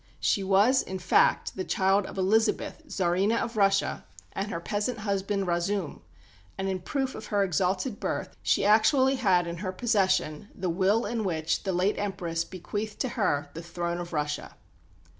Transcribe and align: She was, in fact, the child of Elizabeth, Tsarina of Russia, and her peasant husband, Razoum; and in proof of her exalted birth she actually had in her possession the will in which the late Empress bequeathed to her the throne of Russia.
She 0.19 0.43
was, 0.43 0.81
in 0.81 0.97
fact, 0.97 1.55
the 1.55 1.63
child 1.63 2.07
of 2.07 2.17
Elizabeth, 2.17 2.81
Tsarina 2.87 3.35
of 3.37 3.55
Russia, 3.55 4.03
and 4.33 4.49
her 4.49 4.59
peasant 4.59 4.97
husband, 4.97 5.45
Razoum; 5.45 6.01
and 6.57 6.67
in 6.67 6.79
proof 6.79 7.13
of 7.13 7.27
her 7.27 7.43
exalted 7.43 7.99
birth 7.99 8.35
she 8.41 8.65
actually 8.65 9.17
had 9.17 9.45
in 9.45 9.57
her 9.57 9.71
possession 9.71 10.49
the 10.55 10.71
will 10.71 11.05
in 11.05 11.23
which 11.23 11.61
the 11.61 11.71
late 11.71 11.99
Empress 11.99 12.43
bequeathed 12.43 12.99
to 13.01 13.09
her 13.09 13.51
the 13.53 13.61
throne 13.61 13.99
of 13.99 14.11
Russia. 14.11 14.55